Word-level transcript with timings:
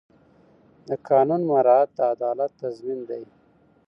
د 0.87 0.89
قانون 1.07 1.41
مراعات 1.51 1.89
د 1.97 1.99
عدالت 2.13 2.51
تضمین 2.61 2.99
دی. 3.09 3.23